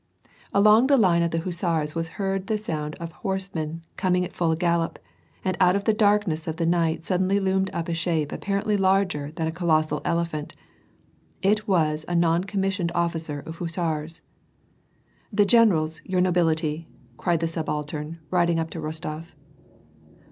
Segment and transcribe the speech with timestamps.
[0.51, 4.25] •Along the line of the hussars w^ heard the sound of a horse man, coming
[4.25, 4.97] at full gallop,
[5.45, 9.29] and out of the darkness of the night suddenly loomed up a shape apparently larger
[9.33, 10.55] than a colossal elephant:
[11.43, 14.21] it was a non commissioned officer of liussars."
[15.31, 16.87] The generals, your nobility!
[17.13, 19.33] '^ cried the subaltern, riding up to Rostof.